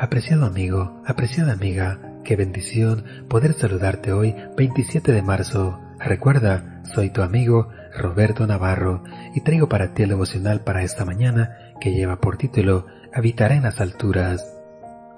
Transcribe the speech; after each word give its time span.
Apreciado 0.00 0.46
amigo, 0.46 1.02
apreciada 1.04 1.52
amiga, 1.52 1.98
qué 2.22 2.36
bendición 2.36 3.04
poder 3.28 3.54
saludarte 3.54 4.12
hoy 4.12 4.32
27 4.56 5.10
de 5.10 5.22
marzo. 5.22 5.80
Recuerda, 5.98 6.82
soy 6.94 7.10
tu 7.10 7.22
amigo 7.22 7.70
Roberto 7.96 8.46
Navarro 8.46 9.02
y 9.34 9.40
traigo 9.40 9.68
para 9.68 9.94
ti 9.94 10.04
el 10.04 10.10
devocional 10.10 10.60
para 10.60 10.84
esta 10.84 11.04
mañana 11.04 11.74
que 11.80 11.90
lleva 11.90 12.20
por 12.20 12.36
título 12.36 12.86
Habitaré 13.12 13.56
en 13.56 13.64
las 13.64 13.80
alturas. 13.80 14.56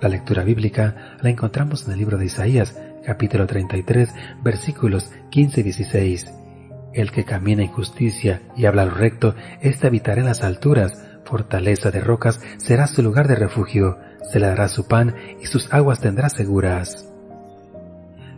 La 0.01 0.09
lectura 0.09 0.45
bíblica 0.45 1.19
la 1.21 1.29
encontramos 1.29 1.87
en 1.87 1.93
el 1.93 1.99
libro 1.99 2.17
de 2.17 2.25
Isaías, 2.25 2.75
capítulo 3.05 3.47
33, 3.47 4.09
versículos 4.43 5.13
15 5.29 5.61
y 5.61 5.63
16. 5.63 6.35
El 6.95 7.13
que 7.13 7.27
camina 7.27 7.63
en 7.63 7.69
justicia 7.69 8.41
y 8.57 8.65
habla 8.65 8.87
lo 8.87 8.95
recto, 8.95 9.35
éste 9.61 9.89
habitará 9.89 10.23
en 10.23 10.27
las 10.27 10.43
alturas, 10.43 11.07
fortaleza 11.25 11.91
de 11.91 12.01
rocas 12.01 12.41
será 12.57 12.87
su 12.87 13.03
lugar 13.03 13.29
de 13.29 13.37
refugio, 13.37 13.99
se 14.31 14.41
le 14.41 14.47
dará 14.47 14.69
su 14.69 14.87
pan 14.87 15.15
y 15.41 15.47
sus 15.47 15.73
aguas 15.73 16.01
tendrá 16.01 16.29
seguras. 16.29 17.13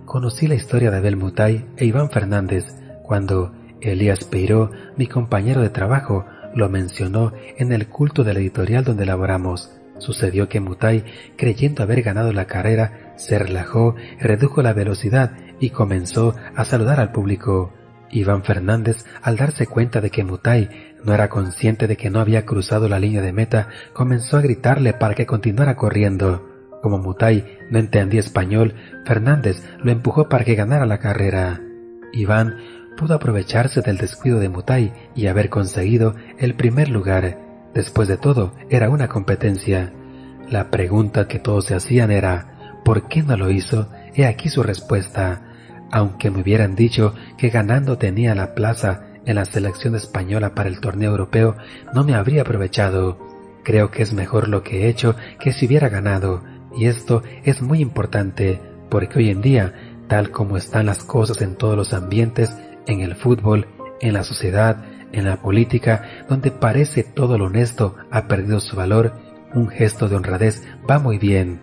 Conocí 0.05 0.47
la 0.47 0.55
historia 0.55 0.91
de 0.91 0.99
Abel 0.99 1.17
Mutay 1.17 1.67
e 1.77 1.85
Iván 1.85 2.11
Fernández 2.11 2.67
cuando 3.03 3.53
Elías 3.81 4.25
Peiró, 4.25 4.71
mi 4.97 5.07
compañero 5.07 5.61
de 5.61 5.71
trabajo, 5.71 6.25
lo 6.55 6.69
mencionó 6.69 7.33
en 7.57 7.73
el 7.73 7.89
culto 7.89 8.25
de 8.25 8.35
la 8.35 8.41
editorial 8.41 8.85
donde 8.85 9.07
laboramos. 9.07 9.71
Sucedió 9.99 10.49
que 10.49 10.61
Mutay, 10.61 11.05
creyendo 11.37 11.83
haber 11.83 12.03
ganado 12.03 12.33
la 12.33 12.47
carrera, 12.47 13.15
se 13.17 13.39
relajó, 13.39 13.95
redujo 14.19 14.63
la 14.63 14.73
velocidad 14.73 15.33
y 15.61 15.71
comenzó 15.71 16.35
a 16.57 16.65
saludar 16.65 17.01
al 17.01 17.13
público. 17.13 17.73
Iván 18.13 18.45
Fernández, 18.45 19.05
al 19.23 19.37
darse 19.37 19.67
cuenta 19.67 20.01
de 20.01 20.11
que 20.11 20.23
Mutay 20.23 20.69
no 21.03 21.15
era 21.15 21.29
consciente 21.29 21.89
de 21.89 21.97
que 21.97 22.11
no 22.11 22.21
había 22.21 22.45
cruzado 22.45 22.89
la 22.89 23.01
línea 23.01 23.23
de 23.23 23.33
meta, 23.33 23.69
comenzó 23.93 24.37
a 24.37 24.43
gritarle 24.43 24.93
para 24.93 25.15
que 25.15 25.27
continuara 25.27 25.75
corriendo. 25.75 26.49
Como 26.83 26.99
Mutay 26.99 27.59
no 27.71 27.79
entendía 27.79 28.21
español, 28.21 28.75
Fernández 29.05 29.63
lo 29.83 29.91
empujó 29.91 30.29
para 30.29 30.45
que 30.45 30.55
ganara 30.55 30.85
la 30.87 30.99
carrera. 30.99 31.61
Iván 32.13 32.59
pudo 32.97 33.15
aprovecharse 33.15 33.81
del 33.81 33.97
descuido 33.97 34.39
de 34.39 34.49
Mutay 34.49 34.93
y 35.15 35.27
haber 35.27 35.49
conseguido 35.49 36.15
el 36.39 36.55
primer 36.55 36.89
lugar. 36.89 37.39
Después 37.73 38.09
de 38.09 38.19
todo, 38.19 38.53
era 38.69 38.91
una 38.91 39.09
competencia. 39.09 39.93
La 40.51 40.71
pregunta 40.71 41.29
que 41.29 41.39
todos 41.39 41.65
se 41.67 41.75
hacían 41.75 42.11
era 42.11 42.81
¿por 42.85 43.09
qué 43.09 43.23
no 43.23 43.37
lo 43.37 43.51
hizo? 43.51 43.89
He 44.15 44.27
aquí 44.27 44.51
su 44.51 44.63
respuesta. 44.63 45.52
Aunque 45.93 46.31
me 46.31 46.41
hubieran 46.41 46.75
dicho 46.75 47.15
que 47.37 47.51
ganando 47.51 47.99
tenía 47.99 48.35
la 48.35 48.55
plaza 48.55 49.03
en 49.27 49.37
la 49.37 49.45
selección 49.45 49.95
española 49.95 50.55
para 50.55 50.71
el 50.71 50.81
torneo 50.81 51.11
europeo, 51.11 51.57
no 51.95 52.03
me 52.03 52.15
habría 52.15 52.43
aprovechado. 52.43 53.19
Creo 53.63 53.91
que 53.91 54.03
es 54.03 54.15
mejor 54.15 54.49
lo 54.49 54.63
que 54.63 54.83
he 54.83 54.89
hecho 54.89 55.15
que 55.39 55.53
si 55.53 55.67
hubiera 55.67 55.91
ganado, 55.91 56.43
y 56.75 56.87
esto 56.87 57.23
es 57.45 57.61
muy 57.61 57.81
importante, 57.81 58.59
porque 58.89 59.19
hoy 59.19 59.31
en 59.31 59.43
día, 59.43 59.75
tal 60.09 60.31
como 60.31 60.57
están 60.57 60.87
las 60.87 61.05
cosas 61.05 61.43
en 61.43 61.57
todos 61.57 61.77
los 61.77 61.93
ambientes, 61.93 62.57
en 62.87 63.01
el 63.01 63.15
fútbol, 63.15 63.69
en 64.01 64.15
la 64.15 64.25
sociedad, 64.25 64.83
en 65.13 65.27
la 65.27 65.37
política, 65.37 66.25
donde 66.27 66.51
parece 66.51 67.05
todo 67.05 67.37
lo 67.37 67.45
honesto 67.45 67.97
ha 68.11 68.27
perdido 68.29 68.61
su 68.61 68.77
valor, 68.77 69.13
un 69.55 69.69
gesto 69.69 70.09
de 70.09 70.17
honradez 70.17 70.63
va 70.91 70.99
muy 70.99 71.19
bien. 71.19 71.61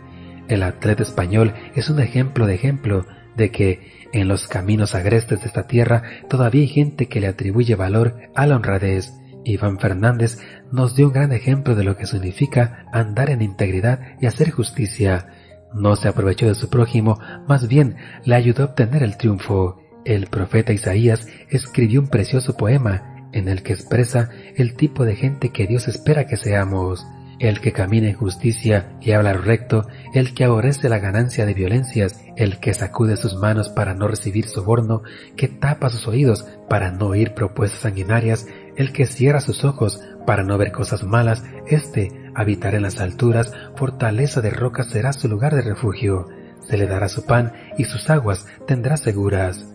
El 0.48 0.62
atleta 0.62 1.02
español 1.02 1.54
es 1.76 1.90
un 1.90 2.00
ejemplo 2.00 2.46
de 2.46 2.54
ejemplo 2.54 3.06
de 3.40 3.50
que 3.50 4.08
en 4.14 4.28
los 4.28 4.48
caminos 4.48 4.94
agrestes 4.94 5.42
de 5.42 5.48
esta 5.48 5.66
tierra 5.66 6.04
todavía 6.30 6.62
hay 6.62 6.68
gente 6.68 7.08
que 7.08 7.20
le 7.20 7.28
atribuye 7.28 7.74
valor 7.74 8.16
a 8.36 8.46
la 8.46 8.56
honradez. 8.56 9.14
Iván 9.46 9.80
Fernández 9.80 10.38
nos 10.72 10.96
dio 10.96 11.08
un 11.08 11.14
gran 11.14 11.32
ejemplo 11.32 11.74
de 11.74 11.84
lo 11.84 11.98
que 11.98 12.06
significa 12.06 12.86
andar 12.92 13.32
en 13.32 13.42
integridad 13.42 14.00
y 14.22 14.28
hacer 14.28 14.52
justicia. 14.52 15.28
No 15.74 15.96
se 15.96 16.08
aprovechó 16.08 16.48
de 16.48 16.56
su 16.56 16.70
prójimo, 16.70 17.20
más 17.48 17.68
bien 17.68 17.96
le 18.26 18.36
ayudó 18.36 18.64
a 18.64 18.66
obtener 18.68 19.02
el 19.02 19.18
triunfo. 19.18 19.82
El 20.06 20.28
profeta 20.28 20.74
Isaías 20.74 21.28
escribió 21.50 22.02
un 22.02 22.08
precioso 22.10 22.58
poema 22.58 23.30
en 23.32 23.48
el 23.48 23.64
que 23.64 23.74
expresa 23.74 24.30
el 24.56 24.76
tipo 24.76 25.06
de 25.06 25.16
gente 25.16 25.50
que 25.50 25.68
Dios 25.68 25.88
espera 25.88 26.28
que 26.28 26.38
seamos. 26.38 27.06
El 27.40 27.62
que 27.62 27.72
camina 27.72 28.10
en 28.10 28.16
justicia 28.16 28.98
y 29.00 29.12
habla 29.12 29.32
recto, 29.32 29.88
el 30.14 30.34
que 30.34 30.44
aborrece 30.44 30.90
la 30.90 31.00
ganancia 31.00 31.46
de 31.46 31.54
violencias, 31.54 32.22
el 32.36 32.60
que 32.60 32.74
sacude 32.74 33.16
sus 33.16 33.36
manos 33.36 33.70
para 33.70 33.94
no 33.94 34.10
recibir 34.10 34.46
soborno, 34.46 35.04
que 35.38 35.48
tapa 35.48 35.90
sus 35.90 36.06
oídos 36.06 36.46
para 36.70 36.92
no 36.92 37.08
oír 37.08 37.34
propuestas 37.34 37.80
sanguinarias, 37.80 38.46
el 38.76 38.92
que 38.92 39.06
cierra 39.06 39.40
sus 39.40 39.64
ojos 39.64 40.02
para 40.26 40.44
no 40.44 40.58
ver 40.58 40.74
cosas 40.74 41.04
malas, 41.04 41.44
éste 41.66 42.12
habitará 42.36 42.76
en 42.76 42.84
las 42.84 43.00
alturas, 43.00 43.54
fortaleza 43.76 44.42
de 44.42 44.50
rocas 44.50 44.90
será 44.90 45.14
su 45.14 45.30
lugar 45.30 45.56
de 45.56 45.62
refugio, 45.62 46.28
se 46.62 46.78
le 46.78 46.88
dará 46.88 47.08
su 47.08 47.26
pan 47.26 47.54
y 47.78 47.86
sus 47.86 48.10
aguas 48.10 48.48
tendrá 48.68 48.98
seguras. 48.98 49.66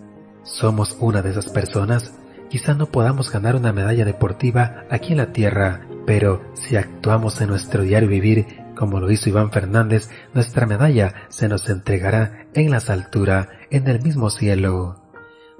¿Somos 0.43 0.99
una 1.01 1.23
de 1.23 1.31
esas 1.31 1.49
personas? 1.49 2.13
Quizá 2.51 2.75
no 2.75 2.87
podamos 2.87 3.33
ganar 3.33 3.57
una 3.57 3.73
medalla 3.73 4.05
deportiva 4.05 4.85
aquí 4.91 5.13
en 5.13 5.19
la 5.19 5.33
tierra, 5.33 5.89
pero 6.07 6.43
si 6.55 6.77
actuamos 6.77 7.41
en 7.41 7.49
nuestro 7.49 7.83
diario 7.83 8.09
vivir 8.09 8.47
como 8.75 9.01
lo 9.01 9.11
hizo 9.11 9.29
Iván 9.29 9.51
Fernández, 9.51 10.09
nuestra 10.33 10.67
medalla 10.67 11.15
se 11.29 11.49
nos 11.49 11.69
entregará 11.69 12.47
en 12.55 12.71
las 12.71 12.91
alturas, 12.91 13.49
en 13.71 13.87
el 13.89 14.03
mismo 14.03 14.31
cielo. 14.31 15.01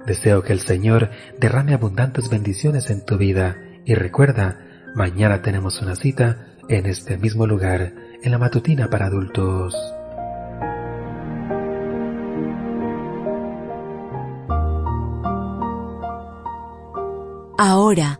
Deseo 0.05 0.43
que 0.43 0.53
el 0.53 0.59
Señor 0.59 1.09
derrame 1.39 1.73
abundantes 1.73 2.29
bendiciones 2.29 2.89
en 2.89 3.05
tu 3.05 3.17
vida 3.17 3.57
y 3.85 3.95
recuerda, 3.95 4.59
mañana 4.93 5.41
tenemos 5.41 5.81
una 5.81 5.95
cita 5.95 6.47
en 6.67 6.85
este 6.85 7.17
mismo 7.17 7.47
lugar, 7.47 7.93
en 8.21 8.31
la 8.31 8.37
matutina 8.37 8.89
para 8.89 9.07
adultos. 9.07 9.75
Ahora 17.57 18.19